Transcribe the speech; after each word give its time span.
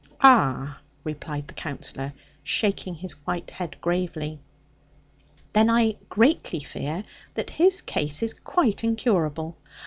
'Ah,' 0.21 0.79
replied 1.03 1.47
the 1.47 1.53
Counsellor, 1.53 2.13
shaking 2.41 2.95
his 2.95 3.11
white 3.27 3.51
head 3.51 3.79
gravely; 3.81 4.39
'then 5.53 5.69
I 5.69 5.97
greatly 6.09 6.61
fear 6.63 7.03
that 7.35 7.51
his 7.51 7.83
case 7.83 8.23
is 8.23 8.33
quite 8.33 8.83
incurable. 8.83 9.59